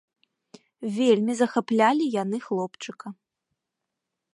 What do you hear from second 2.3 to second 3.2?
хлопчыка.